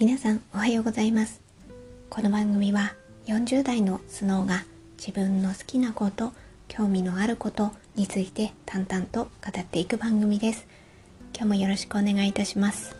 [0.00, 1.42] 皆さんおはようございます。
[2.08, 2.94] この番組は
[3.26, 4.64] 40代のスノーが
[4.96, 6.32] 自分の好きなこと
[6.68, 10.66] 興味のあることについて淡々と語っていく番組です。
[11.34, 12.96] 今日もよろしくお願いいたします。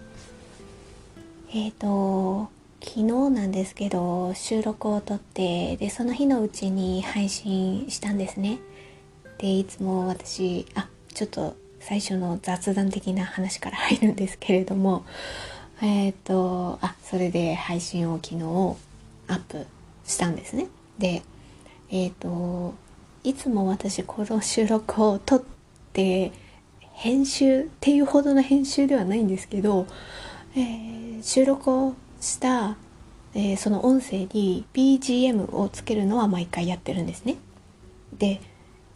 [1.55, 2.51] えっ、ー、と
[2.85, 8.59] 昨日なんですけど収録を撮ってでその日のうちに配信したんですね。
[9.39, 15.07] でいつも私あちょっと最初の雑談的な話から入るんですけれども
[15.83, 18.43] えっ、ー、とあそれで配信を昨日
[19.29, 19.67] アップ
[20.05, 20.69] したんですね。
[20.99, 21.23] で
[21.91, 22.75] えっ、ー、と
[23.25, 25.43] いつも私この収録を撮っ
[25.93, 26.33] て
[26.93, 29.87] 編集っていうほどの編集ではないんですけど、
[30.55, 32.77] えー、収録をした、
[33.35, 37.37] えー、その音声に BGM をつけるのは毎回やってるんですね。
[38.19, 38.41] で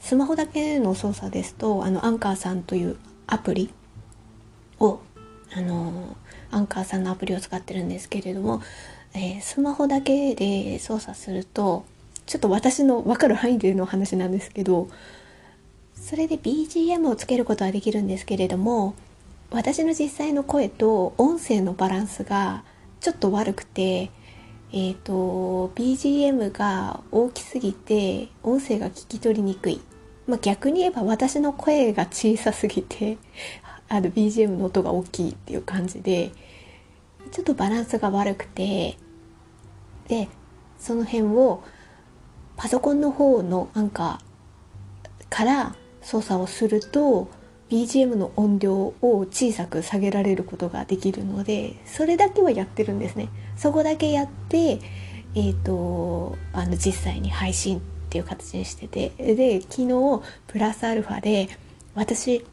[0.01, 3.73] スマホだけの操作ですとあのアンカーさんというアプリ
[4.79, 5.01] を
[5.57, 6.15] あの
[6.55, 8.63] アンカーさんのアプリを使ってるんですけれども、
[9.15, 11.85] えー、スマホだけで操作すると
[12.27, 14.89] ちょっと私の分かる範囲での話なんですけど
[15.95, 18.95] それで BGM をつけることはできるんですけれども
[19.51, 22.65] 私の実際の声と音声のバランスが
[23.01, 24.11] ちょっと悪くて
[24.77, 29.81] えーと、BGM が大きすぎて音声が聞き取りにくい。
[30.27, 33.17] まあ、逆に言えば私の声が小さすぎて
[33.89, 36.33] あの BGM の音が大きいっていう感じで
[37.31, 38.97] ちょっとバランスが悪くて
[40.09, 40.29] で
[40.79, 41.63] その辺を
[42.57, 47.29] パソコンの方のアンカーから操作をすると
[47.71, 48.95] BGM の音量を
[49.31, 53.29] 小さく下げられることができるのでそれだけはやってるんですね。
[53.57, 54.79] そこだけやって
[55.35, 57.81] えっ、ー、とあの実際に配信っ
[58.11, 61.49] ていう形にしててで昨日プラスアルファで
[61.95, 62.45] 私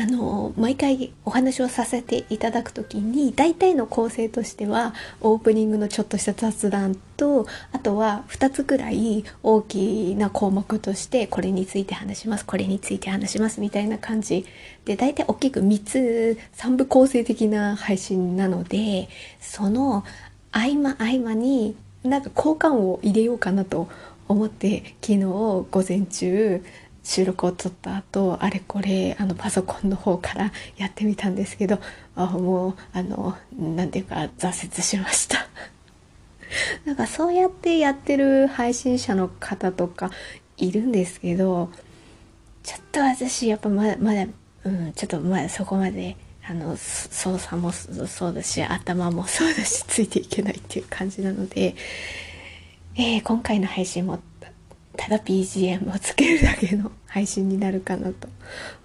[0.00, 14.46] あの毎回お話をさせていただく時に大体の構成としてはオープニングのちょっとした雑談とあとは2つくらい大きな項目としてこれについて話しますこれについて話しますみたいな感じ。
[14.84, 19.08] で大体大きく3つ3部構成的な配信なので
[19.40, 20.04] その
[20.52, 21.74] 合間合間に
[22.04, 23.88] なんか交換を入れようかなと
[24.28, 26.62] 思って昨日午前中
[27.08, 31.80] 収録を撮った後あれこれあのパソコンの方から やってみたんですけど
[32.14, 35.48] あもうあの何ていうか挫折しました。
[36.84, 40.10] なんかそうやってやってる配信者の方とか
[40.58, 41.70] いるんですけど
[42.62, 44.26] ちょっと私やっぱまだまだ
[44.64, 46.14] うんちょっとまだそこまで
[46.46, 51.74] あの操作もそうだし頭もそうだしついていけないっていう感じなので
[52.96, 54.18] えー、今回の配信も
[54.98, 58.28] ただ BGM をつけるだけの配信になるかなと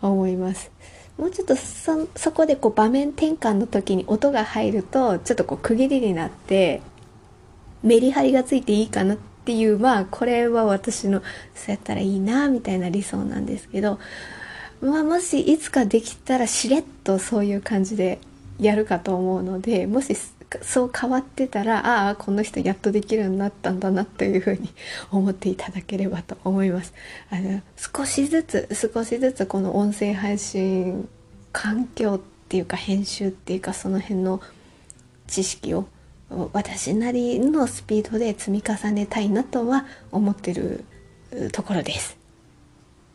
[0.02, 0.72] 思います。
[1.18, 6.82] もうちょっとそそこでこう場面転換の時に音が入るとちょっとこう区切りになって
[7.84, 11.22] メリハリがついていいかなっていうまあこれは私の
[11.54, 14.00] そうやったらいいなみたいな理想なんですけど
[14.82, 18.20] まあもしいつかできたらしれっとそういう感じで
[18.60, 20.16] やるかと思うのでもし
[20.62, 24.70] そう変わってたらああこの人やっとできるようになったんだなというふうに
[25.12, 26.94] 思っていただければと思います。
[27.30, 31.08] あの少しずつ少しずつこの音声配信
[31.52, 34.42] 環境っていうか編集っていうかその辺の
[35.28, 35.88] 知識を
[36.52, 40.84] 私なりのスピードで積み重ねたいなとは思ってる
[41.52, 42.18] ところです。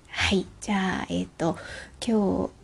[0.08, 0.46] はい。
[0.60, 1.56] じゃあえっ、ー、と
[2.04, 2.58] 今日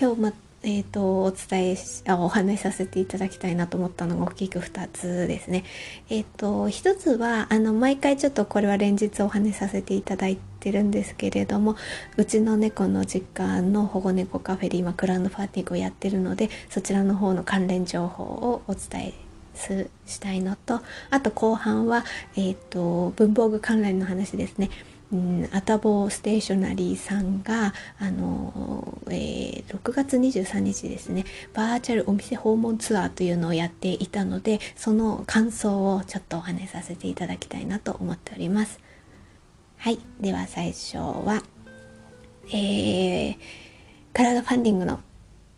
[0.00, 0.32] 今日ま
[0.66, 5.64] えーと、お伝えしあお話しさせていただきたいなと思ったのが大きく2つですね。
[6.08, 11.76] えっ、ー、と1つはあの毎回ちょっとこれは連日お話しさせていただいてるんですけれども
[12.16, 19.14] うちの猫の実家の保護猫カフェで今クラウドファンディングをやってるのでそちらの方の関連情報をお伝え
[20.06, 22.04] したいのとあと後半は、
[22.36, 24.70] えーと文房具関連の話ですね。
[25.14, 38.80] うん、アタボステーショナリーさんがあの、えー、6月23日ですねバーチャルお店訪問ツアーというのをやっていたのでその感想をちょっとお話しさせていただきたいなと思っております。
[39.76, 41.44] はいでは最初は
[42.48, 43.36] えー、
[44.12, 45.00] クラウドファンディングの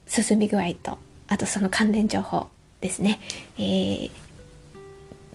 [0.06, 0.99] 進み具合と
[1.29, 2.49] あとその関連情報
[2.81, 3.20] ですね、
[3.59, 4.11] えー、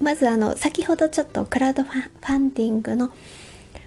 [0.01, 3.12] まずあの先ほどちょっとクラウドファンディングの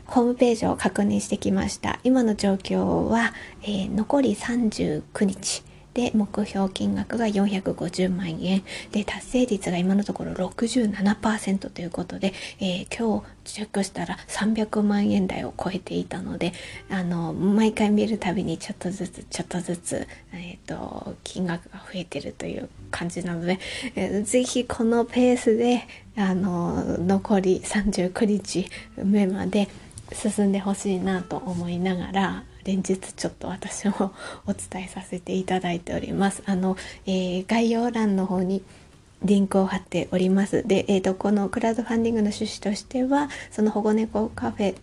[0.06, 1.98] ホームページを確認してきました。
[2.04, 2.78] 今の状況
[3.08, 5.62] は、えー、残り39日
[5.94, 8.64] で目標金額が450万円。
[8.90, 16.52] で達成率が今のところ67%ということで、えー、今日チェックしたら300万円台を超えていたので
[16.90, 23.58] あの毎回見るたびにちょっとずつちょっとずつ、えーと、金額が増えてるという感じなので、
[23.94, 25.86] えー、ぜひこのペースで
[26.16, 28.66] あの残り39日
[28.96, 29.68] 目まで
[30.12, 34.12] 進んでほしいなと思いながら連日ちょっと私も
[34.46, 36.42] お伝えさせていただいております。
[36.46, 38.62] あの、えー、概要欄の方に
[39.22, 40.66] リンクを貼っております。
[40.66, 44.74] で、えーと、このクラウドファンディングの趣旨としてはその保護猫カフェ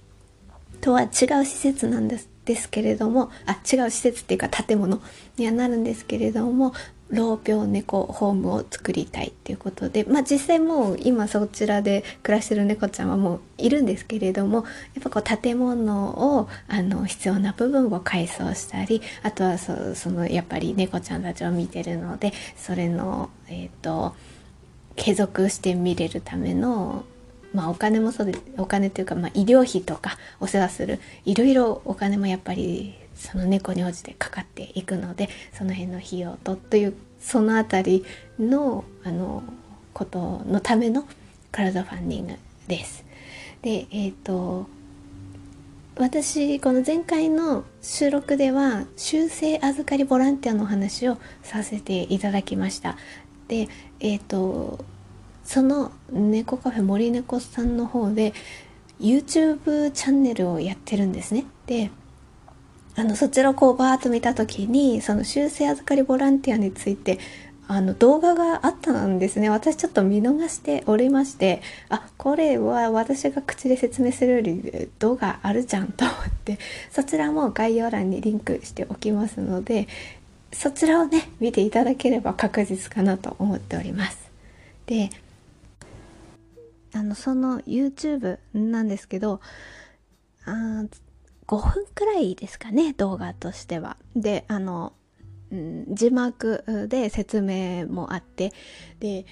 [0.79, 1.09] とは違う
[1.45, 5.00] 施設なんですですけれどもあ違う施設っていうか建物
[5.38, 6.73] にはなるんですけれども
[7.11, 14.63] 老病猫ホームを作りたいっていうことでまあ実際もう今そちらで暮らしてる猫ちゃんはもういるんですけれども
[14.95, 24.15] やっぱこう建物をあの必要な部分を改装したりあとはそそのやっぱり猫ちゃんたちを見てるのでそれのえっ、ー、と
[24.95, 27.03] 継続して見れるための
[27.53, 38.03] まあお金もそうでお金というかまあ医療費とかお世話するいろいろお金もやっぱりその猫に応じてかかっていくのでその辺の費用とというその辺
[38.39, 39.44] りのあの
[39.94, 41.06] ことのための
[41.51, 42.33] クラウドファンディング
[42.68, 43.06] です。
[43.62, 44.68] でえっ、ー、と
[45.97, 52.97] 私この前回の収録では修正預かりボランティアの話をさせていただきました
[53.47, 53.68] で
[54.00, 54.83] えっ、ー、と
[55.44, 58.33] その猫カフェ森猫さんの方で
[59.00, 61.91] YouTube チャンネルをやってるんですねで
[62.95, 67.19] あのそちらをこうバーッと見た時にその修正預かりボランティアについて
[67.67, 69.49] あの動画があったんですね。
[69.49, 76.59] 私ちょっと見逃しておりましてあこれは私が口で説明するより動画あるじゃんと思って
[76.89, 79.87] そちらも概要欄にリンクしておきますので
[80.51, 84.29] そちらをね見ていただければ確実かなと思っております。
[84.85, 85.09] で
[86.94, 89.39] あのその YouTube なんですけど
[90.44, 90.83] あ
[91.51, 93.98] 5分くらいですかね動画としては。
[94.15, 94.94] であの、
[95.51, 98.53] うん、字幕で説明もあって
[99.01, 99.25] で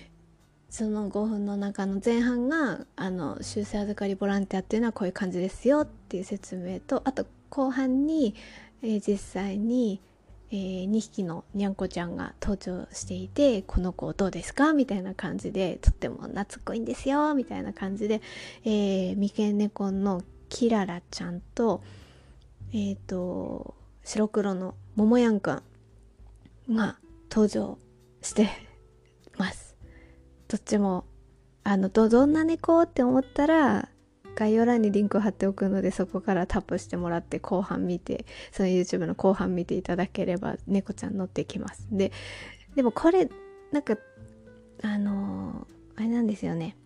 [0.70, 8.36] その5分の中の前半があの修正預かりボランティアっていうのはこういう感じですよっていう説明とあと後半に、
[8.84, 10.02] えー、実際に、
[10.52, 18.22] えー、2匹のにゃんこちゃんが登場していてこの子どうですかみたいな感じでとっても懐っこいんですよみたいな感じで、
[18.66, 21.82] えー、三毛猫のキララちゃんと
[22.72, 25.62] えっ、ー、と白黒のももやんくん
[26.70, 26.98] が
[27.32, 27.78] 登場
[28.22, 28.50] して
[29.38, 29.76] ます。
[30.48, 31.06] どっちも
[31.64, 33.90] あのどどんな猫って思ったら
[34.36, 41.88] 概要欄にリンクを貼っておくのでそこからタップしてもらって後半見てその YouTube の後半見ていただければ猫ちゃん乗ってきます。
[41.92, 42.12] で
[42.76, 43.30] でもこれ
[43.72, 43.98] なんか
[44.82, 46.78] あのー、あれなんですよね。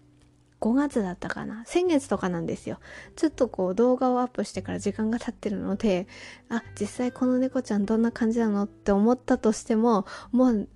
[0.64, 1.66] 5月だったかな。
[1.66, 2.80] 先月とかなんですよ。
[3.18, 6.08] ちょっとこう動画をアップしてから時間が経ってるので
[6.48, 10.68] あ実際この猫ちゃんどんな感じなのって思ったとしてももう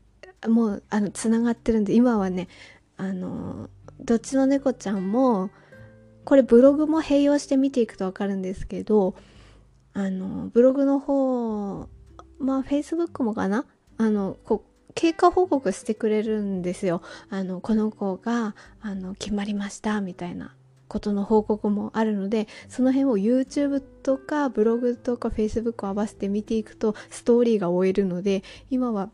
[0.49, 2.49] もうあのつながってるんで今はね
[2.97, 3.69] あの
[4.01, 5.51] どっちの猫ちゃんも
[6.25, 9.15] これブログも併用して見ていくと分かるんですけど
[9.93, 11.87] あのブログの方
[12.39, 13.65] まあ Facebook もかな？
[13.97, 14.65] あのこ
[14.97, 17.03] 経過報告してくれるんですよ。
[17.29, 20.55] あのこの子があの決まりましたみたいな
[20.87, 29.11] ことの報告もあるのでその辺を YouTube とかブログとか Facebook を合わせて見ていくとストーリーが終えるので今は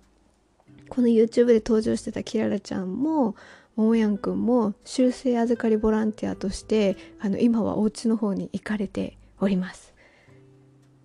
[0.87, 3.35] この YouTube で登場してたキララちゃんも
[3.75, 9.93] ももやんくんも修正預かりボランティアとしてあの今はお家の方に行かれております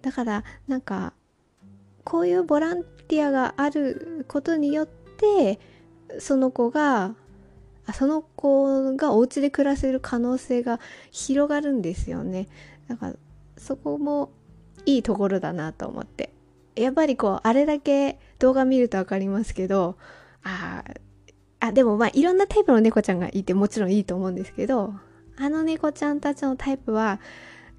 [0.02, 1.14] だからなんか
[2.04, 5.58] こういうボランティアがあることによって
[6.18, 7.14] その子が
[7.94, 10.78] その子がお家で暮らせる可能性が
[11.10, 12.48] 広がるんですよね。
[12.88, 13.14] だから
[13.56, 14.30] そこも
[14.84, 16.32] いいところだなと思って。
[16.76, 19.96] やっぱりこうあれだけ動画見ると分かりますけど
[20.44, 20.84] あ
[21.60, 24.94] あでもまあいろんなタイプの猫ちゃんがいてもちろんいいと思うんですけど
[25.36, 27.20] あの猫ちゃんたちのタイプは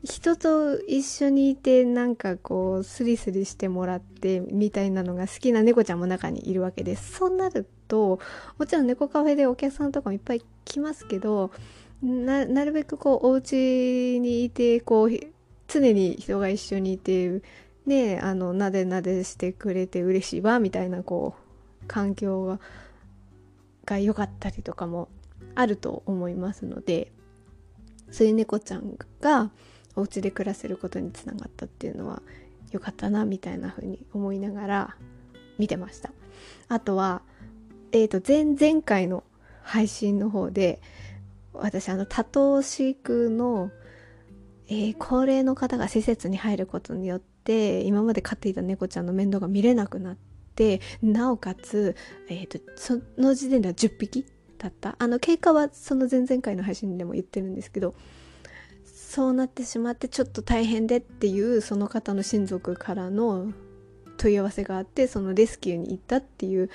[0.04, 7.18] 人と一緒にいてなんかこうスリスリしてもらってみたいなのが好きな猫ちゃんも中にいるわけです。
[7.18, 8.20] そうなると
[8.58, 11.52] もちろん猫カフェでお客さんとかもいっぱい来ますけど
[12.02, 15.10] なるべくこうお家にいてこう
[15.68, 17.42] 常に人が一緒にいて
[17.86, 21.36] ねあのなでなでしてくれて嬉しいわみたいなこ
[21.84, 22.60] う環境が
[23.86, 25.10] が良かったりとかも
[25.56, 27.12] あると思いますので
[28.12, 29.52] そういう猫ちゃんが
[30.00, 32.22] お家で暮らせることにつながったっていうのは
[32.72, 34.96] 良かったなみたいな風に思いながら
[35.58, 36.12] 見てました。
[36.68, 37.22] あとは
[37.92, 39.24] えっ、ー、と前々回の
[39.62, 40.82] 配信の方で
[41.54, 43.72] 私あの多頭飼育の、
[44.68, 50.18] えー、高齢の方が施設に入ることによって今まで飼っていた猫ちゃんの面倒が見れなくなっ
[50.56, 51.96] てなおかつ、
[52.30, 54.26] えーと、その時点では10匹
[54.58, 54.96] だった。
[55.00, 57.96] あの経過はその前々回の配信でも言ってるんですけど
[59.10, 63.52] そうなってしまってちょっと大変でっていうその方の親族からの
[64.18, 66.70] 問い合わせがあってそのレスキューに行ったっていう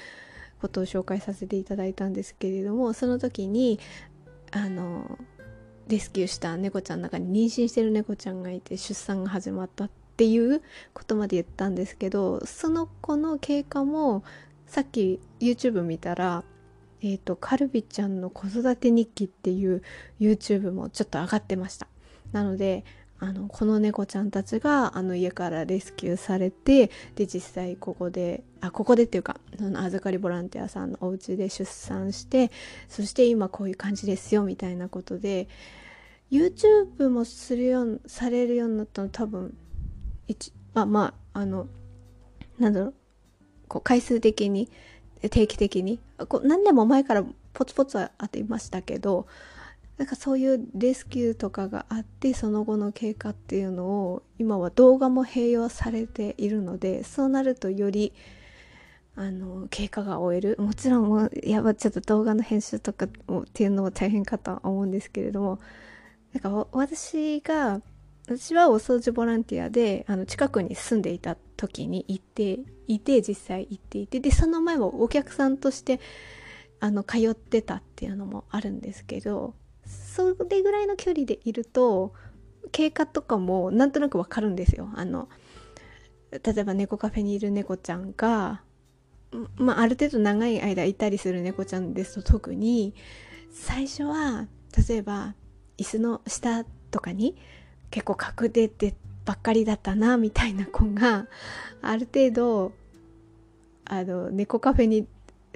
[0.60, 3.78] ことを紹介させていただいたんですけれどもその時に
[4.50, 5.16] あの
[5.86, 10.60] レスキューした猫ちゃんの中に妊娠してる猫ちゃんがいて出産が始まったっていう
[10.92, 14.24] ことまで言ったんですけどその子の経過も
[14.66, 16.42] さっき YouTube 見たら
[17.00, 19.82] え、ー、とカルビちゃんの子育て日記っていう
[20.18, 21.86] YouTube もちょっと上がってました。
[22.34, 22.84] なので
[23.20, 32.50] あのこの猫ちゃんたちがあの家からレスキューされてで実際ここであここでっていうかその預かりボランティアさんのお家で出産して
[32.88, 35.48] そして今こういう感じですよみたいなことで
[36.30, 39.56] YouTube もするようされるようになったの多分
[40.26, 41.68] 一あまああの
[42.58, 42.94] なんだろう
[43.68, 44.68] こう回数的に
[45.30, 49.26] 定期的にこ何年も前からポツポツはあっていましたけど
[49.98, 58.12] なんかそういうレスキューとかがあってその後の経過っていうのを今は動画も併用されているのでそうなるとより
[59.16, 60.56] あの経過が終える。
[60.58, 63.08] もちろんもやばちょっと動画の編集とかっ
[63.52, 65.60] ていうのは大変かとは思うんですけれども
[66.32, 67.80] なんか私が
[68.26, 72.58] 私はお掃除ボランティアであの近くに住んでいた時に行って
[72.88, 76.00] いて実際行っていてでその前もお客さんとして
[76.80, 79.54] あの通ってたっていうのもあるんですけど
[79.86, 82.12] それぐらいの距離でいると
[82.72, 84.88] 経過とかもなんとなくわかるんですよ。
[84.94, 85.28] あの
[86.30, 88.62] 例えば猫カフェにいる猫ちゃんが、
[89.56, 92.94] まあ、ある程度長い間いたりする猫ちゃんですと特に
[93.52, 94.48] 最初は
[94.88, 95.34] 例えば
[95.78, 97.36] 椅子の下とかに
[97.90, 101.26] 結構隠れてばっかりだったなみたいな子が
[101.80, 102.72] ある程度
[103.84, 105.06] あの猫カフェに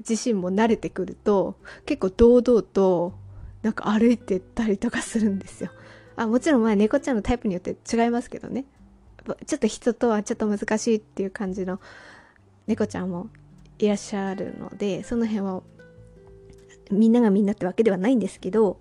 [0.09, 1.57] 自身も慣れてくると
[1.87, 3.15] 結構堂々と
[3.63, 5.71] なんか歩いてったりとかするんですよ。
[6.19, 8.65] あもちろんまあ猫ちゃんのタイプによって違いますけどね
[9.47, 11.81] ちょっと人とはちょっと難しいっていう感じの
[12.67, 13.29] 猫ちゃんも
[13.79, 15.63] いらっしゃるのでその辺は
[16.91, 18.81] みんながみんなってわけではないんですけど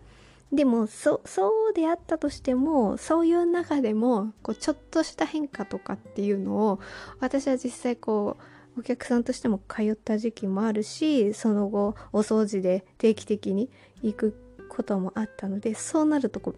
[0.51, 6.79] でもそそうであったとしてもそういう中でもこうちょっとした変化とかっていうのを
[7.19, 8.37] 私は実際こ
[8.75, 13.69] うお客さんとしても通った時期もあるしその後お掃除で定期的に
[14.01, 14.46] 行く
[14.77, 16.53] こともあったのでそうなるとこ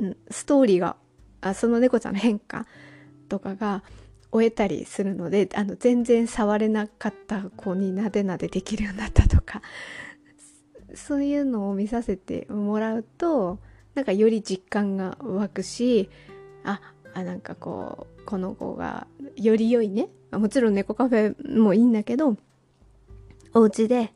[0.00, 0.96] うストーリーが
[1.42, 2.66] あその猫ちゃんの変化
[3.28, 3.84] とかが
[4.32, 9.60] 終えたりするのであの全然触れなかった子になでなでできるようになったとか
[10.94, 13.58] そういうのを見させてもらうと
[13.94, 16.08] なんかより実感が湧くし
[16.64, 16.80] あ
[17.12, 20.08] あなんかこうこの子がより良いね。
[20.32, 22.36] もちろん猫カフェもいいんだけど
[23.52, 24.14] お家で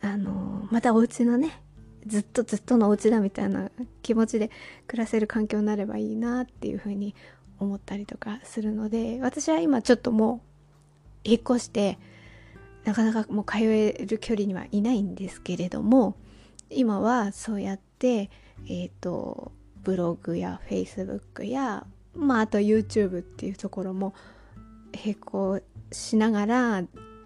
[0.00, 1.63] あのまたお家のね
[2.06, 3.70] ずっとずっとのお家だみたいな
[4.02, 4.50] 気持ちで
[4.86, 7.14] 暮らせる環境になればいいなっていうふうに
[7.58, 10.42] 思ったりとかするので私は今ちょっとも
[11.24, 11.98] う引っ越して
[12.84, 16.16] なかなかもう通える距離にはいないんですけれども
[16.70, 18.30] 今はそうやって
[18.68, 24.14] えっ、ー、とブログやフェイスブックやまああと YouTube っていうところも
[24.94, 25.60] 並行
[25.92, 26.82] しながら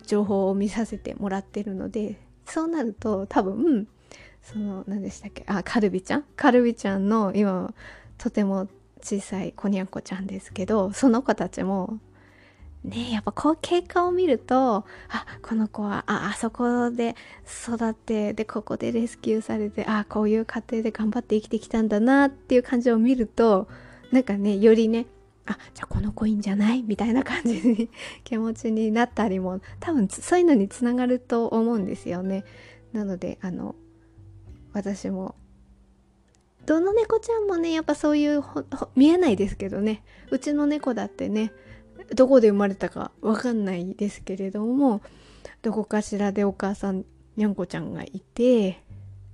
[0.07, 3.89] 情報を見させてもらってるのでそうなると多分
[4.53, 5.45] その何でしたっけ？
[5.47, 6.25] あカルビちゃん？
[6.37, 7.73] カルビちゃんの今
[8.17, 8.69] とても
[9.03, 11.99] 小さい子にゃんこちゃんですけどその子たちも
[12.85, 17.15] ねやっぱこう経過を見るとあこの子はああそこで
[17.47, 23.69] 育ってでここでレスキューされてあこういう家庭で頑張って生きてきたんだなっていう感じを見ると
[24.11, 25.07] なんかねよりね
[25.47, 26.83] あじゃあこの子いいんじゃない？
[26.83, 27.89] みたいな感じに
[28.25, 32.45] 気持ちになったりも多分そういうのにつながると思うんですよね。
[32.93, 33.75] なのであの
[34.79, 35.35] 私も。
[36.67, 38.45] どの猫ちゃんもねやっぱそういう
[38.95, 40.03] 見えないですけどね。
[40.31, 41.53] うちの猫だってね
[42.15, 45.01] どこで生まれたかわかんないですけれども
[45.63, 47.05] どこかしらでお母さん
[47.37, 48.83] にゃんこちゃんがいて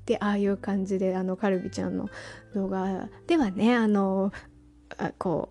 [0.06, 2.08] でああいう感じであのカルビちゃんの
[2.54, 4.32] 動画ではねあの
[4.98, 5.50] あこ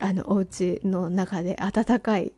[0.00, 2.32] うあのお家の中で暖かい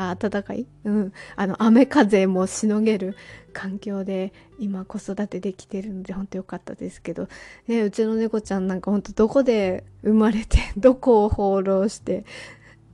[0.00, 3.16] あ暖かい、うん、あの雨風もしのげる
[3.52, 7.28] 環境で今子育てできてるので本当良かったですけど、
[7.68, 12.24] ね、うちの猫ちゃんなんか本当どこで生まれて どこを放浪して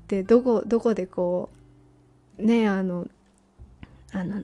[0.08, 1.50] でどこどこでこ
[2.38, 3.06] うねあの
[4.10, 4.42] あの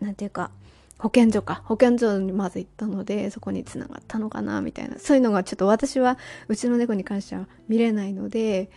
[0.00, 0.52] なんていうか
[0.98, 1.60] 保健所か。
[1.66, 4.98] 保健所にまず行ったのでそこにつながったのかなみたいな。
[4.98, 6.16] そういうのがちょっと私は
[6.48, 8.70] うちの猫に関しては見れないので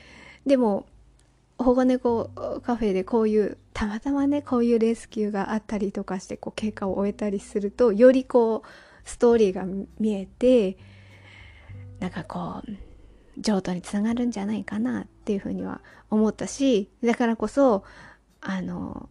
[0.46, 0.86] でも
[1.60, 2.32] 保護猫
[2.64, 9.66] カフェでこういうたまたまねこういうレスキューがあったりとかしてこう経過を終えたりするとよりこうストーリーが
[10.00, 10.78] 見えて
[12.00, 12.72] なんかこう
[13.38, 17.84] 譲渡につながるんじゃないかなっていうふうには思ったしだからこそ
[18.42, 19.10] あの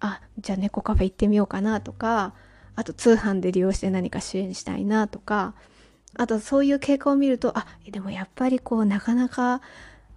[0.00, 2.34] あじゃあ猫カフェ行ってみようかなとか
[2.76, 5.54] あと通販で利用して何か支援したいなとか
[6.16, 9.60] あとそういう経過を見るとあでもやっぱりこうなかなか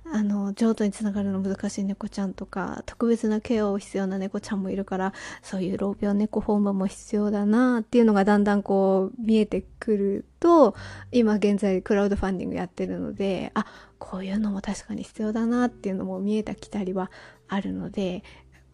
[0.05, 10.75] あの譲渡につながるの難しい猫ちゃんとか特別なケアを必要な猫ちゃんもいるからそういう老病猫ホームも必要だなっていうのがだんだんこう見えてくると
[11.12, 13.65] 今現在クラウドファンディングやってるのであ
[13.98, 17.10] こういうのも確かに必要だなっていうのも見えてきたりは
[17.48, 18.24] あるので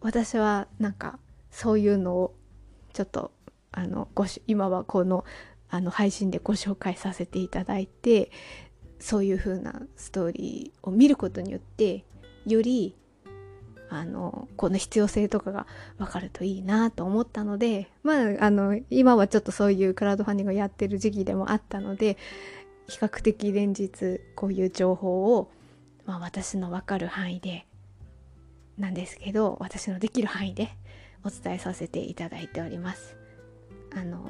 [0.00, 1.18] 私はなんか
[1.50, 2.34] そういうのを
[2.92, 3.30] ちょっと
[3.72, 5.24] あのご今はこの
[5.68, 8.32] あの配信でご紹介させていただいて
[9.00, 12.04] そういう風なストーリーを見ることによって
[12.46, 12.94] より
[13.88, 15.66] あのこの必要性とかが
[15.98, 22.16] 分かるといいなと思ったのでまああの今はちょっとそういうクラウドファンディングをやってる時期でもあったので
[22.88, 25.50] 比較的連日こういう情報を、
[26.06, 27.66] まあ、私の分かる範囲で
[28.78, 30.70] なんですけど私のできる範囲で
[31.24, 33.16] お伝えさせていただいております。
[33.92, 34.24] あの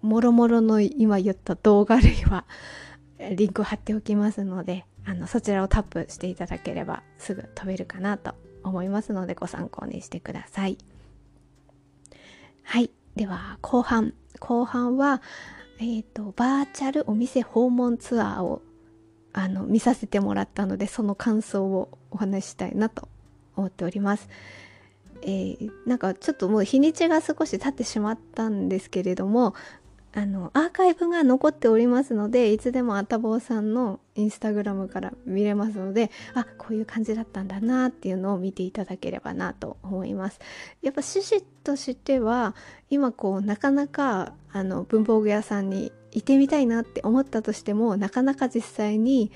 [0.00, 2.44] もろもろの今言った動画類は
[3.18, 10.78] リンクを貼っておきますのであのそちらをタップしていただければすぐ飛べるかなと思いますのでご参考にしてください。
[12.64, 12.90] はい。
[13.14, 14.12] では後半。
[14.40, 15.22] 後半は
[15.78, 18.62] えっ、ー、とバーチャルお店訪問ツアーを
[19.32, 23.08] あの見させてもらったのでその感想をお話ししたいなと
[23.54, 24.28] 思っております。
[25.22, 29.54] えー、なんかちょっともう日にちが少し経ってしまったんですけれども
[30.16, 40.40] あのアーカイブが残っておりますのでいつでもあたぼうさんのインスタグラムから見れますのであこういう感じだったんだなっていうのを見ていただければなと思います。
[40.80, 42.54] やっぱ趣旨としては
[42.88, 49.30] 今こうなかなかあの文房具屋さんにいてみたいなって思ったとしてもなかなか実際に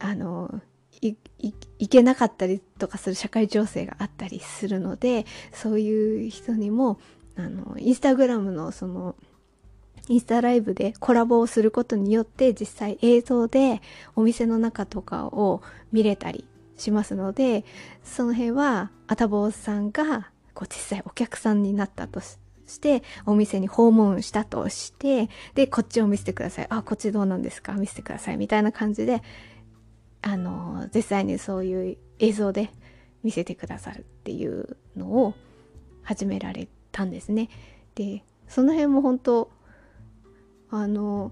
[0.00, 0.60] あの
[1.02, 6.98] いけなかったりとかする社会情勢があったりするのでそういう人にも
[7.36, 9.14] あのインスタグラムのその
[10.08, 13.80] インスタライブでコラボをすることによって実際映像で
[14.16, 15.62] お店の中とかを
[15.92, 17.64] 見れたりしますので
[18.02, 22.36] その辺はあたぼうさんがこう実際お客さんになったとし
[22.80, 26.66] てお店に訪問したとしてでこっちを見せてください。
[26.70, 27.72] あこっちどうなんですか？
[27.74, 28.36] 見せてください。
[28.36, 29.22] みたいな感じで
[30.22, 32.70] あの実際にそういう映像で
[33.22, 35.34] 見せてくださるっていうのを
[36.02, 37.48] 始められたんですね。
[37.94, 39.50] でその辺も本当
[40.76, 41.30] あの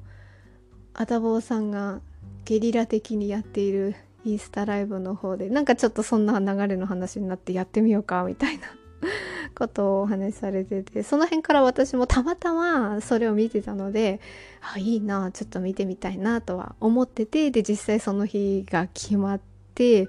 [0.94, 2.00] あたぼうさんが
[2.44, 8.64] ゲリラ的にやっているインスタライブの方でなんかちょっとそんな流れの話になってやってみようかみたいな
[9.56, 14.20] ことをお話しされててその辺から私もたまたまそれを見てたので
[14.60, 19.40] あいいなちょっと見てみたいなとは思っててで実際その日が決まっ
[19.74, 20.08] て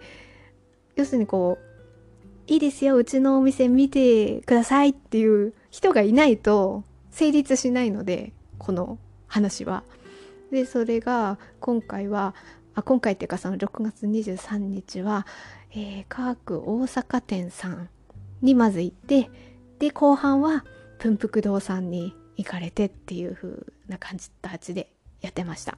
[0.96, 9.00] 要するにこういいですようちのお店見てくださいっていう人がいないと成立しないのでこの
[9.34, 9.84] 話は。
[10.52, 12.36] でそれが今回は
[12.76, 15.26] あ今回っていうかその6月23日は、
[15.72, 17.89] えー、科学大阪店さん
[18.43, 19.32] にまず行って
[19.80, 20.63] で後半は
[21.00, 24.91] 文福堂さんに行かれてっていう風な感じたちで
[25.22, 25.78] やってました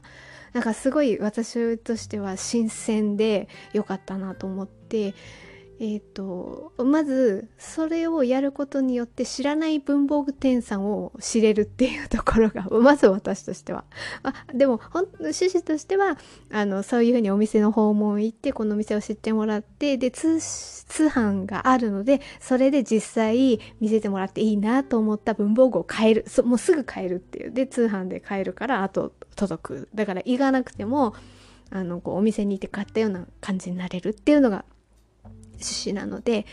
[0.51, 5.13] なんかすごい私としては新鮮で良かったなと思って
[5.79, 13.83] えっ、ー、とまずそれをやることによって知らない文房具店さんを知れるっていうところが まず私としては、
[14.23, 16.17] まあ、でも本趣旨としては
[16.49, 20.38] あのそういうふうにお店の訪問行ってこのお店を知ってもらってで通
[20.88, 26.25] 販があるのでそれで実際見せてもらっていいなと思った文房具を買える。
[26.45, 27.51] もうすぐ買えるっていう。
[27.51, 29.89] で通販で買えるからあと届く。
[29.93, 31.13] だから行かなくても
[31.71, 34.65] あのこうお店に行って買ったような感じになれるっていうのが
[35.61, 36.45] 趣旨なので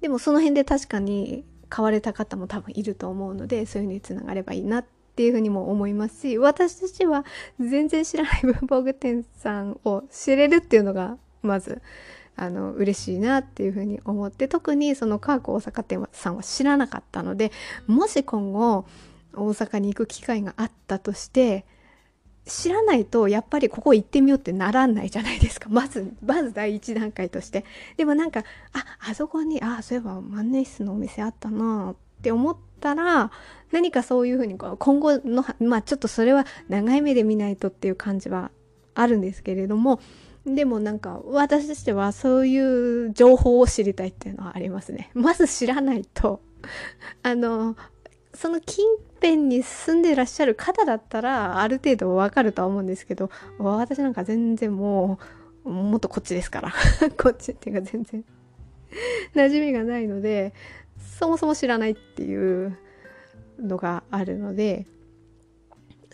[0.00, 4.84] でもその辺で確かに買われた方も多分いると思うのでそういうのにつながればいいなっ
[5.16, 7.24] ていうふうにも思いますし私たちは
[7.58, 11.82] 全然知らない文房具店さんを知れるっていうのがまず
[12.36, 17.50] あの嬉しいなっていうふうに思って特にその科学大阪店さんは知らなかったので
[17.86, 18.84] もし今後
[19.32, 21.64] 大阪に行く機会があったとして
[22.46, 25.68] 知らないとやっぱりここ行ってみようってならないじゃないですか。
[25.70, 27.64] まず、まず第一段階として。
[27.96, 33.30] でもなんか、あ、あそこに、あ、そういえば万年筆のお店あったなっって思ったら、
[33.70, 38.50] 何かそういうふうにこう今後の、まあちょっとそれは長い目で見ないとっていう感じは
[38.94, 40.00] あるんですけれども、
[40.44, 45.10] でもなんか私としてはそういう情報を知りたいっていうのはありますね。
[45.14, 46.40] まず知らないと、
[47.22, 47.76] あの、
[48.36, 55.18] その近辺に住んでらっしゃる方だったらある程度わかるとは思うんですけど、私なんか全然も
[55.64, 56.72] う、もっとこっちですから。
[57.18, 58.24] こっちっていうか全然
[59.34, 60.52] 馴染みがないので、
[61.18, 62.76] そもそも知らないっていう
[63.58, 64.86] のがあるので、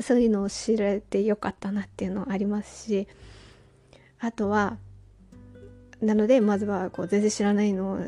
[0.01, 3.09] そういうのを知れてよかったなっていうのはありますし、
[4.21, 4.79] あとは
[6.01, 7.99] なのでまずはこう全然知らないのを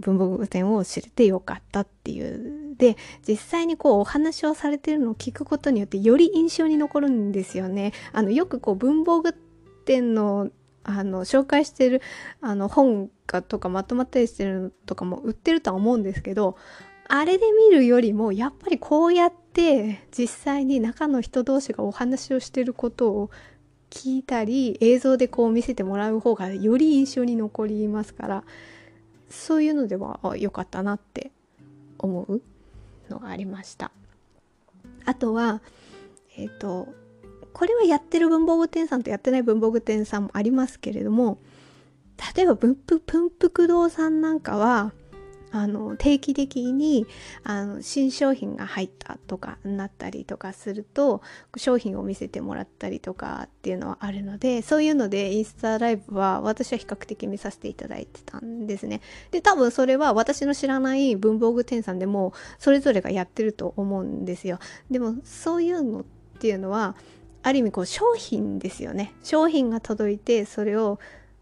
[0.00, 7.92] 文房具店を知れてよかったっていうで実際にこうお話をされてるのを聞くことによってより印象に残るんですよね。
[8.12, 9.34] あのよくこう文房具
[9.84, 10.50] 店の
[10.86, 12.02] あの紹介してる
[12.42, 16.56] あの本がとかまとまったりしてるのとかも売ってるとは思うんですけど
[17.08, 23.30] あれで見るよりもやっぱりこうやって実際に中の人同士がお話をしてることを
[23.88, 28.44] 聞いたり映像でこう見せてもらう方がより印象に残りますから
[29.34, 31.30] そういうのでは良かったなって
[31.98, 32.42] 思う
[33.10, 33.90] のがありました。
[35.04, 35.60] あとは
[36.36, 36.88] えっ、ー、と
[37.52, 41.38] これはやってる文房具店さんとやってない文房具店さんもありますけれども
[42.34, 42.76] 例えば文
[43.38, 44.92] 福堂さんなんかは
[45.54, 47.06] あの定期的に
[47.44, 51.22] あの新商品が入ったとかになったりとかすると
[51.56, 59.00] 商品を見せてもらったりとかっていうのはあるのでそういうのでインスタライブは私は比較的見させていただいてたんですね。
[59.30, 64.58] で多分それは私の知らない文房具店さんでもそれぞれがやってると思うんですよ。
[64.90, 66.04] でもそういうのっ
[66.40, 66.96] ていうのは
[67.44, 69.14] ある意味こう商品ですよね。
[69.22, 70.98] 商品が届いてそれを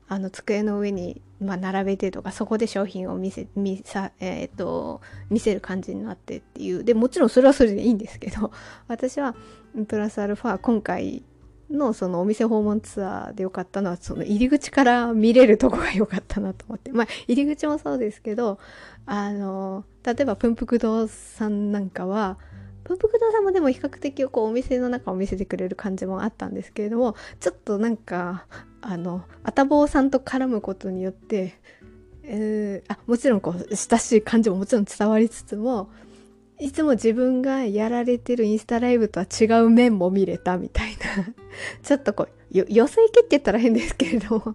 [0.06, 5.00] あの机の上にまあ、並べてとかそこで商品を見せ見さ、えー、っと
[5.30, 6.84] 見せる感じになってっていう。
[6.84, 8.50] でもちろんそれはそれでいいんですけど
[8.88, 9.34] 私は
[9.88, 11.22] プラスアルファ今回
[11.70, 16.92] のそのお店訪問ツアーでよかったのはその入り口から見れるとこが良かったなと思って。
[16.92, 18.58] まあ入り口もそうですけど
[19.06, 22.38] あの例えばプンプク堂さんなんかは
[22.84, 28.46] プンプク堂さんもでも比較的こうお店の中を見せてくれる感じもあったんですけれどもちょっとなんか
[28.82, 31.54] あのあたぼうさんと絡むことによって、
[32.24, 35.88] えー、あもちろんこう親しい感じももちろん伝わりつつも
[36.58, 41.34] いつも自分がやられてるインスタライブとは違う面も見れたみたいな。
[41.82, 44.54] ちょっとこうよよそ行けって言ったら変ですけれども。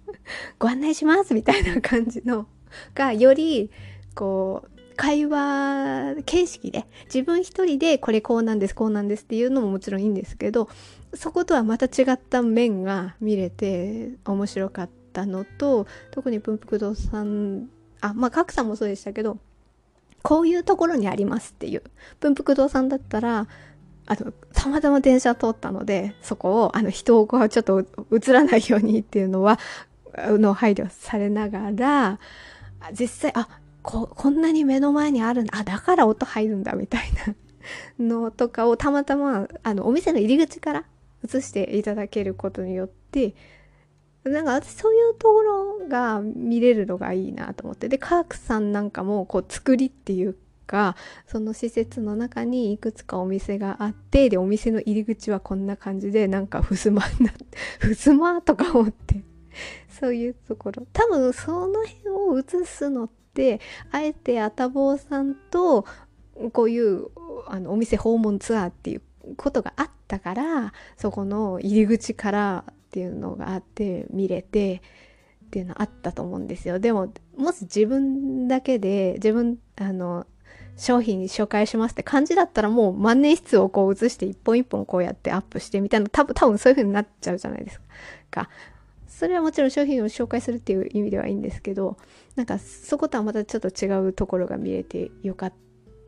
[0.58, 2.46] ご案内しますみたいな感じの
[2.94, 3.70] がより
[4.14, 10.68] こう会話形式で自分一人でこれこうなんですこうなんですっていうのももちろんいいんですけど
[11.14, 17.68] そことはまた違った面が見れて面白かったのと特に文福堂さん
[18.00, 19.38] あまあ角さんもそうでしたけど
[20.22, 21.82] こういうところにありますっていう
[22.20, 23.46] 文福堂さんだったら
[24.06, 29.58] あのたまたま電車通ったのでそこをあの人をこうちょっと映らないようにっていうのは
[30.16, 32.18] の配慮されながら
[32.92, 33.48] 実際あ
[33.88, 35.58] こ、こんなに目の前にあるんだ。
[35.58, 37.10] あ、だから音入るんだ、みたい
[37.98, 40.84] なのとかをたまたま、あの、お店の入り口から
[41.24, 43.34] 映していただけることによって、
[44.24, 47.88] なんか私そういうところが見れるのがいいなと思って。
[47.88, 57.46] で、カークさんなんかも、こう、作りっていうか、その施設の中にいくつかお店があって、で、お店の入り口はこんな感じで、なんか、ふすまになって、
[57.78, 59.22] ふすまとか思って、
[59.88, 60.86] そういうところ。
[60.92, 65.86] 多分、その辺を映すのって、あえてあたぼうさんと
[66.52, 67.08] こういう
[67.46, 69.02] あのお店訪問ツアーっていう
[69.36, 74.82] ことがあったからそこの入り口からっていうのがあって見れて
[75.46, 80.26] っていうのあったと思うんですよでももし自分だけで自分あの
[80.76, 87.80] 商品紹介しますって感じだったらもう万年筆をこう写して一本一本こうやってアップしてみたいな多分多分そういう風になっちゃうじゃないです
[88.30, 88.48] か。
[89.08, 91.96] それはもちろん商品を紹介するっていう意味ではいいんですけど
[92.36, 95.52] なんかそことはまたちょっと違うところが見れてよかっ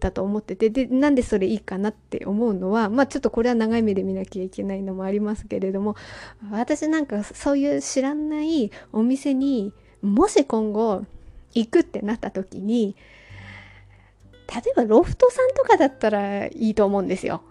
[0.00, 5.94] たと思っててでなんでそれいいかなって思うのはまあちょっとこれは長い目で見なきゃいけないのもありますけれども
[6.50, 11.04] 私なんかそういう知らないお店にもし今後
[11.54, 12.96] 行くってなった時に
[14.52, 17.42] 例えばロフトさんとかだったらいいと思うんですよ。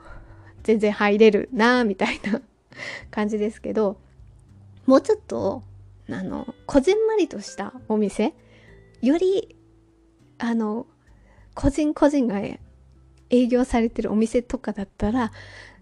[0.63, 2.41] 全然入れるなみたいな
[3.09, 3.97] 感じですけど
[4.85, 5.63] もうちょっと
[6.09, 8.33] あのこじんまりとしたお店
[9.01, 9.55] より
[10.37, 10.85] あの
[11.53, 12.41] 個人個人が
[13.29, 15.31] 営業されてるお店とかだったら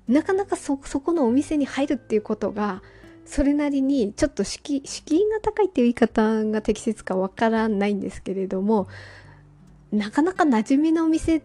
[0.08, 2.82] なかなかそこのお店に入るっていうことが
[3.26, 8.88] それなりにちょっと敷敷居が高いっていう言い方が適切かわからないんですけれども
[9.92, 11.42] なかなか馴染みのお店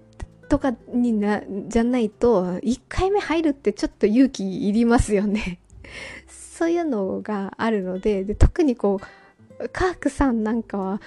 [0.53, 5.61] とかにな、じゃないと、1回目入るってちょっと勇気いりますよね。
[6.29, 9.01] そういうのがあるので、で特にこ
[9.59, 11.01] う、カークさんなんかは、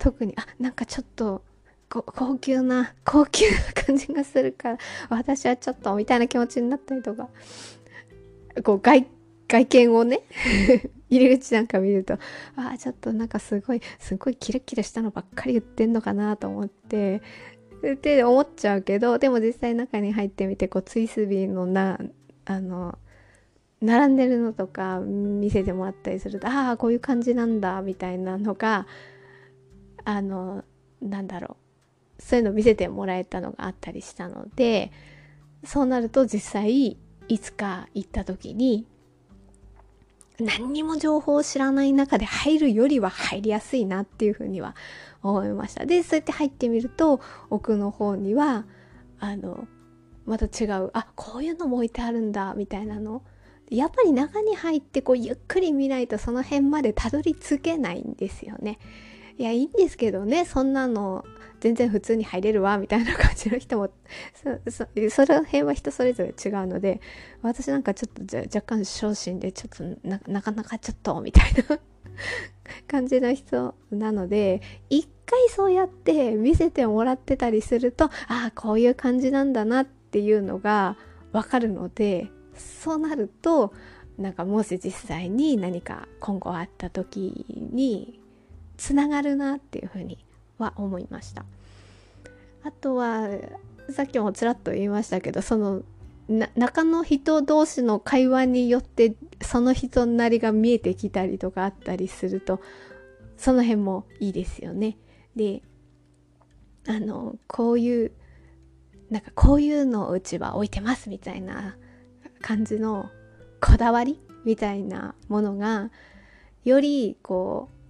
[0.00, 1.42] 特に、あ、なんかちょっと、
[2.00, 4.78] 高級な、 高級な感じがするから、
[5.10, 7.28] 私はちょっと、みたいな気持ちになったりとか、
[8.64, 9.06] こう、外、
[9.48, 10.20] 外見をね
[11.10, 17.20] 入り口なんか見ると、ああ、ちょっとなんかすごい、すごいキラキラしたのばっかり言ってんのかなと思って、
[17.92, 21.98] って思っちゃうけど、でも実際中に入ってみて、こう、ツイスビーのな、
[22.46, 22.98] あの、
[23.82, 28.86] 並んでるのとか見せてもらったりすると、ああ、こういう感じなんだ、みたいなのが、
[30.04, 30.64] あの、
[31.02, 31.61] なんだろう。
[32.22, 34.92] そういうの見せてもらえたのがあったりしたので、
[35.64, 36.96] そうなると実際、
[37.28, 38.86] いつか行った時に、
[40.40, 44.74] 何にも情報を知らない中で入るよりは入りやすいなっていうふうには
[45.22, 45.84] 思いました。
[45.84, 48.66] で、そうやって入ってみると、奥の方には、
[49.18, 49.66] あの、
[50.24, 53.22] また違う、あ、こういうのも置いてあるんだ、みたいなの。
[53.70, 58.78] やっぱり中に入ってこうゆっくり見ないとその辺までたどり着けないんですよね。
[59.38, 61.24] いや、いいんですけどね、そんなの
[61.60, 63.88] 全然普通に入れるわ、みたいな感じの人も、
[64.68, 67.00] そ、そ、の辺は人それぞれ違うので、
[67.40, 71.78] 私なんかちょっと若干昇進で、ちょっとななかなかちょっと、みたいな
[72.88, 80.96] 感じの人なので、一回そうやって見せてもらってたりすると、ああ、こういう感じなんだなっていうのが
[81.32, 83.72] わかるので、そうなると、
[84.18, 88.20] なんかもし実際に何か今後あった時に
[88.82, 90.18] つながるなっていうふうに
[90.58, 91.44] は思いました。
[92.64, 93.28] あとは
[93.90, 95.82] さっきもちらっと言いましたけどその
[96.56, 102.60] 中の人同士の会話によってその人なりが見えてきたりとかあったりすると
[103.36, 104.98] その辺もいいですよね。
[105.36, 105.62] で
[106.88, 108.10] あのこういう
[109.10, 111.76] なんかこういうのをうちは置いてますみたいな
[112.40, 113.10] 感じの
[113.60, 115.92] こだわりみたいなものが
[116.64, 117.81] よりこう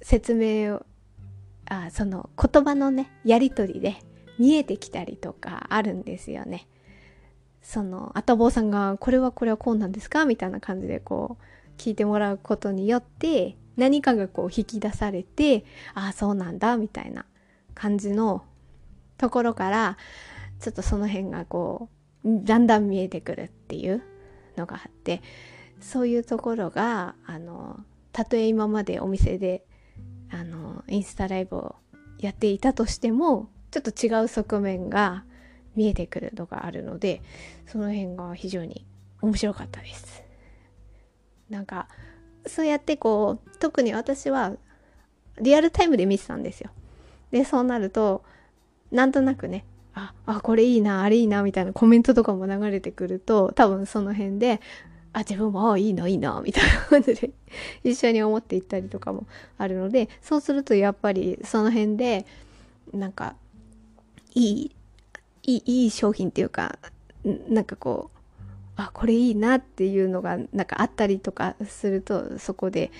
[0.00, 0.86] 説明を
[1.68, 3.96] あその言葉のねやり取りで
[4.38, 6.66] 見えてきたりとかあるんですよね。
[7.62, 17.26] そのあたぼうさんが「これはこれはこうなんですか?」みたいな感じでこう聞いてもらうことによって何かがこう引き出されて「ああそうなんだ」みたいな
[17.74, 18.44] 感じの
[19.18, 19.96] ところから
[20.60, 21.88] ちょっとその辺がこ
[22.24, 24.02] うだんだん見えてくるっていう
[24.56, 25.20] のがあって
[25.80, 27.80] そういうところがあの
[28.12, 29.66] たとえ今までお店で
[30.30, 31.76] あのインスタライブを
[32.18, 35.24] やっていたとしてもちょっと違う側面が
[35.74, 37.22] 見えてくるのがあるので
[37.66, 38.86] その辺が非常に
[39.20, 40.22] 面白かったです。
[41.50, 41.88] なんか
[42.46, 44.52] そうやってこう特に私は
[45.40, 46.70] リアルタイムで見てたんですよ。
[47.30, 48.24] でそうなると
[48.90, 54.60] なんとなくねああこれいいなあれいいなみたいなコメントとかも流れてくると多分その辺で
[55.16, 57.30] あ、自分も、あいいな、いいな、みたいな感じで
[57.82, 59.26] 一緒に思っていったりとかも
[59.56, 62.26] あるので、そうするとやっぱりその辺で、
[62.92, 63.34] なんか、
[64.34, 64.76] いい、
[65.44, 66.78] いい、いい商品っていうか、
[67.48, 68.18] なんかこう、
[68.76, 72.92] あ、これいいなっていうのが、なんかあったりとかすると、そこで、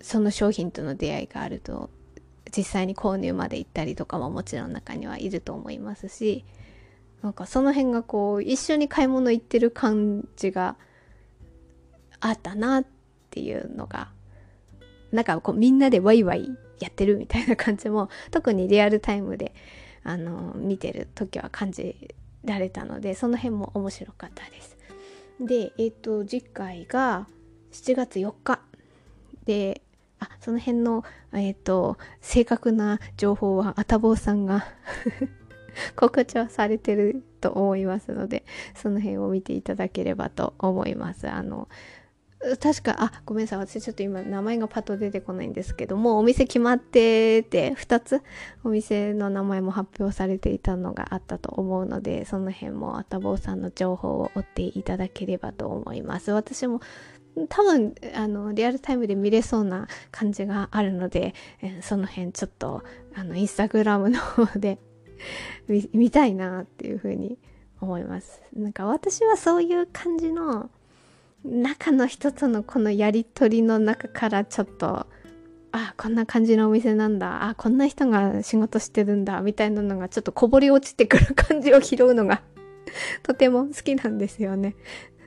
[0.00, 1.88] その商品との出会いがあると、
[2.50, 6.44] 実際に購入まで行ったりとかももちろん中にはいると思いますし、
[7.22, 10.74] なんかその辺がこう、一緒に買い物行ってる感じが、
[12.20, 12.84] あったなっ
[13.30, 14.08] ていうのが
[15.12, 16.48] なんかこうみんなでワイワイ
[16.80, 19.54] やってるみたいな感じも特にリアルタイムで
[20.04, 24.76] あの見てる時は感じられたのでその辺も面白かったです。
[25.40, 27.26] でえっ、ー、と次回が
[27.72, 28.60] 7月4日
[29.44, 29.82] で
[30.20, 34.66] あその辺のえ、ー、と正確な情報はあたぼうさんが
[35.94, 41.28] 告知はされてると思いますのでその辺を見ていただければと思います。
[41.28, 41.68] あの
[42.60, 43.58] 確か、あ、ごめんなさい。
[43.58, 48.22] 私ちょっと今名前がパッと出てこないんですけども、お店決まってて、2つ
[48.62, 56.30] お店の名前も発表されていたのがあったと思うので、その辺もあたぼうさんの情報を追っていただければと思います。
[56.30, 56.80] 私も
[57.48, 61.34] 多分、あの、リアルタイムで見れそうな感じがあるので、
[61.82, 62.82] その辺ちょっと、
[63.14, 64.78] あの、インスタグラムの方で
[65.66, 67.38] 見たいなっていうふうに
[67.80, 68.42] 思います。
[68.54, 70.70] なんか私はそういう感じの、
[71.44, 75.06] 中の人とのこのやり取りの中からちょっと
[75.72, 82.42] あこんな感じのお店なんだあこんな人が仕事してるんだみたいなのがちょっとこぼれ落ちてくる感じを拾うのが
[83.22, 84.76] とても好きなんですよね。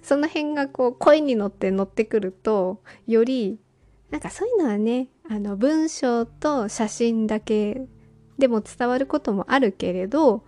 [0.01, 3.59] その辺がこう声に乗って乗ってくるとより
[4.09, 7.85] なんかそういうのはねあの文章と写真だけ
[8.39, 10.43] でも伝わることもあるけれど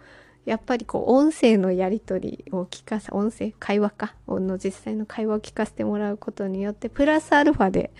[0.45, 7.91] やっぱりこう音声のやり取りを聞かせ音声会話かの実際の会話を聞かせてもらうことによってプラスアルファで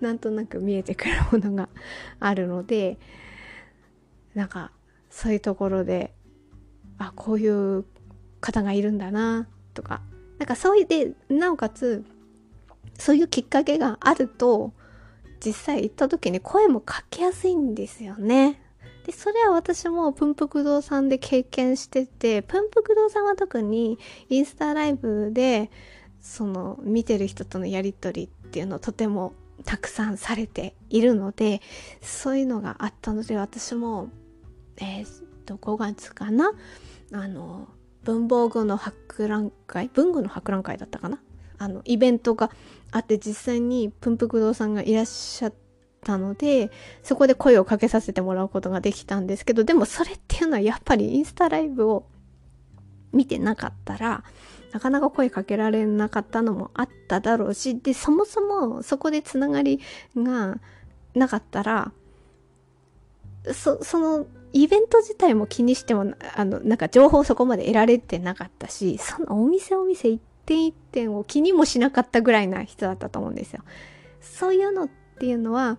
[0.00, 1.68] なんとなく見えてくるものが
[2.18, 2.98] あるので
[4.34, 4.72] なんか
[5.10, 6.12] そういうところで
[6.98, 7.84] あこういう
[8.40, 10.02] 方がいるんだなとか
[10.38, 12.04] なんかそういうでなおかつ
[12.98, 14.72] そういうきっかけがあると
[15.44, 18.60] 実際行った時に声もかけやすいんですよね。
[19.04, 25.70] で、それは私もプンプク堂さんで経験してて、プンプク堂さんは特にインスタライブで、
[26.20, 29.32] その見てる人とのやりとりっていうのをとても
[29.64, 31.60] たくさんされているので、
[32.00, 34.08] そういうのがあったので、私も、
[34.76, 35.08] えー、っ
[35.46, 36.52] と、5月かな
[37.12, 37.68] あの、
[38.04, 41.20] 文房具の博覧会文具の博覧会だったかな
[41.58, 42.50] あの、イベントが
[42.92, 45.61] あって実際にプンプク堂さんがいらっしゃって
[46.04, 46.70] たので、
[47.02, 52.04] そこで声をかけさせてもらうことができたんですけど、でもそれっていうのはやっぱりインスタライブを
[53.12, 54.24] 見てなかったら、
[54.72, 59.80] なかなか声かけられなかったのもあっただろうし、で、そもそもそこでつながり
[60.16, 60.58] が
[61.14, 61.92] なかったら、
[63.52, 73.62] そ、そのイベント自体も気にしても、あの、なんか情報そこまで得られてなかったし、そのお店お店行っ点一点を気にもしなかったぐらいな人だったと思うんですよ。
[74.20, 75.78] そういうのっっていうのは、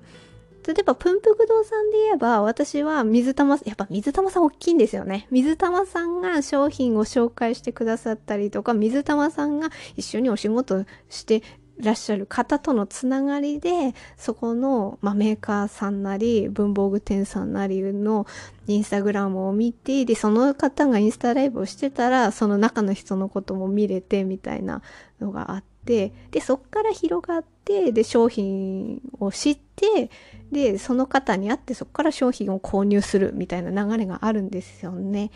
[0.65, 5.27] 例えば、プンプク堂さんで言えば、私は水玉、やっぱ水玉さん大きいんですよね。
[5.29, 11.43] 水玉さんが商品を紹介してくださったりとか、水玉さんが一緒にお仕事して
[11.79, 18.25] らっしゃる方とのつながりで、そこの、まあ、メーカーさんなり、文房具店さんなりの
[18.67, 24.81] インスタグラムを見て、で、その方がインスタライブをしてたら、その中の人のことも見れて、みたいな
[25.19, 30.09] のがあって、で、そっから広がって、で、商品を知って、
[30.51, 35.31] で、その方に会って、そこから商品を購入するみたいな流れがあるんですよね。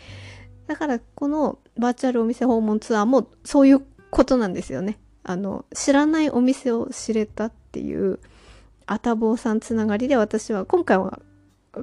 [0.66, 4.98] だから、このバーチャルお店訪問ツアーもそういうことなんですよね。
[5.22, 8.20] あの、知らないお店を知れたっていう、
[8.86, 11.20] あたぼうさんつながりで私は、今回は、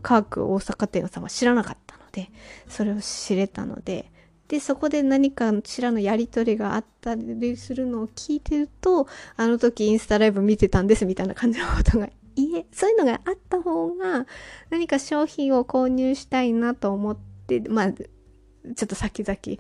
[0.02, 2.30] 科学大阪店さんは知らなかったので、
[2.68, 4.12] それを知れたので、
[4.48, 14.28] で、そこで何かしらのやりとりがあったりするのを聞いてると、あの時インスタライブ見てたんですみたいな感じのことがいえ、そういうのがあった方が、
[14.70, 18.06] 何か商品を購入したいなと思って、まあ、ちょ
[18.84, 19.60] っと先々、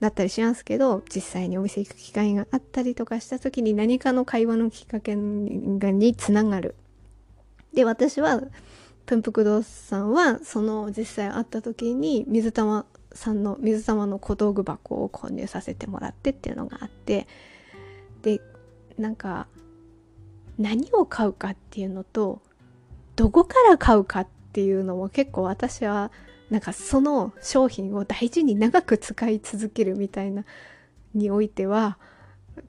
[0.00, 6.76] だったりしますけど、実際にお店行く機会があったりとかした時に何かの会話のきっかけにつながる。
[7.74, 8.42] で、私は、
[9.06, 17.26] プンプク堂さんは、その実際会った時に水玉さんの、水玉の小道具箱を購入させてもらってっていうのがあって、
[18.22, 18.40] で、
[18.98, 19.46] なんか、
[20.58, 22.42] 何を買うかっていうのと、
[23.16, 26.12] どこから買うかっていうのも結構私は
[26.50, 30.44] なんかその商品を大事に長く使い続けるみたいな
[31.14, 31.98] においては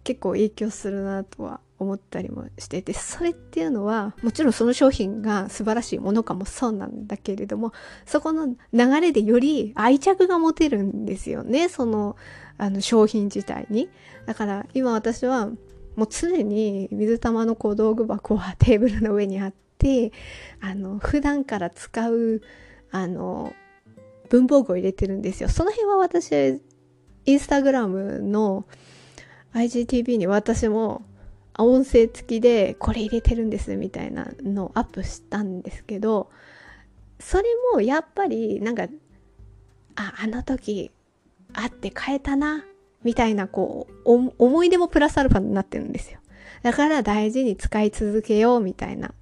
[0.03, 7.71] 結構影響するなとは思ったりもしててそれっていうのはもちろんその商品が素晴らしいものかもそうなんだけれども
[8.05, 12.15] そこの流れでより愛着が持てるんですよねその
[12.57, 13.89] あの商品自体に
[14.25, 15.47] だから今私は
[15.95, 20.11] もう常に水玉の小道具箱はテーブルの上にあって
[20.59, 22.41] あの普段から使う
[22.91, 23.53] あの
[24.29, 25.49] 文房具を入れてるんですよ。
[25.49, 26.61] その辺は私、
[27.25, 28.65] インスタグラムの
[29.53, 31.01] IGTV に私も
[31.63, 36.29] 音声付きでこれ入れてるんですみたいなのをアップしたんですけど、
[37.19, 37.43] それ
[37.73, 38.87] もやっぱりなんか、
[39.95, 40.91] あ、あの時
[41.53, 42.65] 会って変えたな、
[43.03, 46.19] みたいなこう、思い出もプラスアルファになってるんですよ。
[46.63, 49.13] だから大事に使い続けようみたいな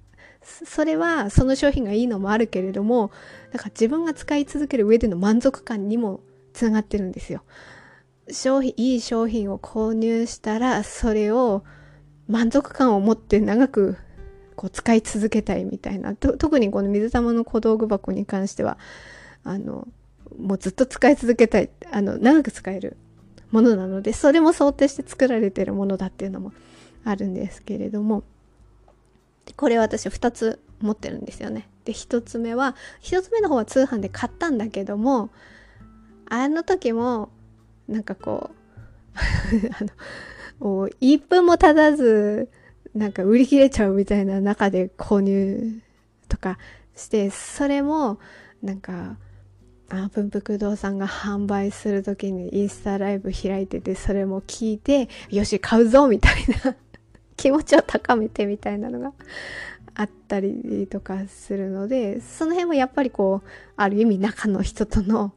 [0.64, 3.10] それはその商品がいいのもあるけれども、
[3.52, 6.20] だか自分が使い続ける上での満足感にも
[6.52, 7.42] つながってるんですよ。
[8.30, 11.64] 商品、いい商品を購入したら、それを
[12.28, 13.96] 満足感を持って長く
[14.54, 16.14] こう使い続けたいみたいな。
[16.14, 18.78] 特にこの水玉の小道具箱に関しては、
[19.44, 19.88] あの、
[20.38, 22.96] もうずっと使い続けたい、あの、長く使える
[23.50, 26.52] ものなので、それも想定して作られてるものだっていうのも
[27.04, 28.24] あるんですけれども、
[29.56, 31.68] これ私2つ持ってるんですよね。
[31.84, 35.30] で、1つ目は、1つ目の方は通販で買ったんだけども、
[36.28, 37.30] あの時も、
[37.88, 38.56] なんかこう
[39.80, 39.90] あの、
[40.58, 42.50] もう1分も経たず、
[42.94, 45.80] なんか売り切れちゃうみたいな中で購入
[46.28, 46.58] とか
[46.96, 48.18] して、それも、
[48.62, 49.16] なんか、
[49.90, 56.34] あ、文福堂さんが販売する時にインスタライブ開いてて、それも聞いて、よし、買うぞみたい
[56.64, 56.74] な
[57.36, 59.12] 気持ちを高めてみたいなのが
[59.98, 65.32] あったりとかするのでその辺はやっぱりこうある意味中の人との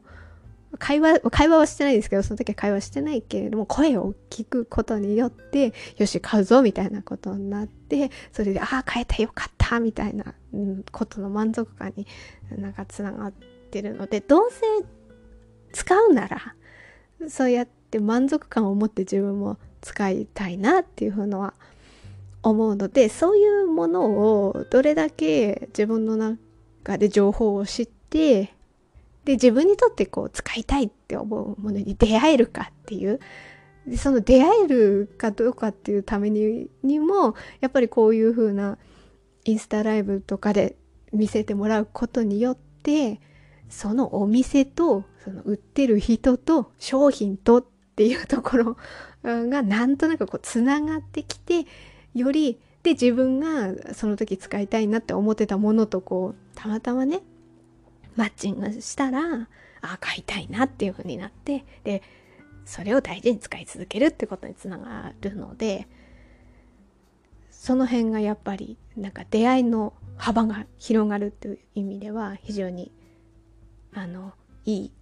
[0.78, 12.06] 会話、会話はしてないですけど、その時は会話してないけれども、声を聞くことによって、よし、買うぞ、みたいなことになって、それで、ああ、買えたよかった、みたいな、うん、ことの満足感に
[12.56, 13.32] なんかつながっ
[13.70, 14.60] てるので、どうせ
[15.72, 16.54] 使うなら、
[17.28, 21.54] そうやって満足感を持って自分も使いたいなっていうふうのは
[22.42, 28.54] 思うので、そういうものをどれだけ自分の中で情報を知って、
[29.24, 33.20] で、自分にとってこう使いたいって思うものに出会えるかっていう、
[33.86, 36.68] でその出会えるかどうかっていうために
[37.00, 38.78] も、やっぱりこういう風な
[39.44, 40.76] インスタライブとかで
[41.12, 43.20] 見せてもらうことによって、
[43.68, 47.64] そのお店と、その売ってる人と商品とっ
[47.94, 48.76] ていうところ
[49.22, 51.66] がなんとなくこうつながってきて、
[52.14, 57.22] より、で自分がその時使いたいなって思ってたものとこう、たまたまね、
[58.16, 59.48] マッチングしたら、
[59.80, 62.02] あ、買いたいなっていう風になって、で、
[62.64, 65.88] それを大事に使い続けるってことにつながるので、
[67.50, 72.92] その辺がやっぱり、なんか出会いの幅が広がるっていう意味では、非常に、
[73.94, 74.32] あの、
[74.64, 74.92] いい、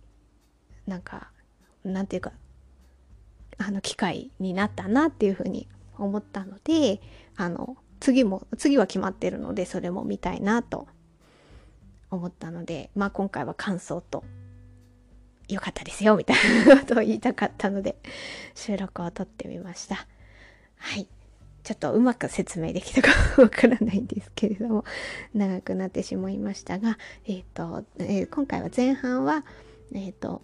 [0.87, 1.31] なんか、
[1.85, 2.33] なんていうか、
[3.59, 7.01] あの、機会になったなっていうふうに思ったので、
[7.37, 10.89] あの、次も、次は決まってるので、それも見たいなと
[12.11, 14.25] 思ったので、まあ今回は感想と、
[15.49, 16.37] 良かったですよ、みたい
[16.67, 17.97] なことを言いたかったので、
[18.55, 20.07] 収録を撮ってみました。
[20.77, 21.09] はい。
[21.63, 23.11] ちょっとうまく説明できたか
[23.43, 24.85] わからないんですけれども、
[25.35, 29.45] 長くなってしまいましたが、えっ、ー、と、えー、今回は前半は、
[29.93, 30.43] えっ、ー、と、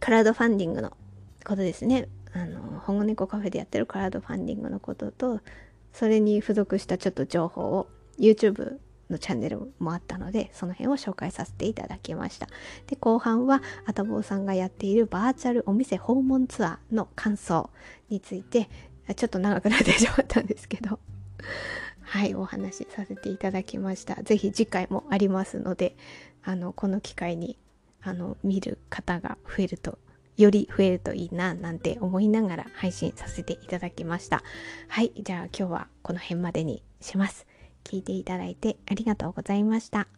[0.00, 0.96] クラウドファンディングの
[1.44, 2.08] ことですね。
[2.32, 5.40] あの、保護猫カフェでやってるクラウドファンディングのことと、
[5.92, 7.88] それに付属したちょっと情報を
[8.18, 8.78] YouTube
[9.10, 12.48] のチャンネルもあったので、その辺を紹介させていただきました。
[12.86, 17.70] で、後半は、あたぼうさんがやっているバーチャルお店訪問ツアーの感想
[18.08, 18.68] について、
[19.16, 20.98] ちょっと長くなってしまったんですけど、
[22.00, 24.22] はい、お話しさせていただきました。
[24.22, 25.96] ぜひ次回もありますので、
[26.42, 27.58] あの、この機会に、
[28.02, 29.98] あの、見る方が増えると
[30.38, 34.44] より増えるといいななんて思いながら配信させていただきました。
[34.86, 37.47] はい、じゃあ今日はこの辺までにします。
[37.88, 40.17] 聞いていただいてありがとうございました。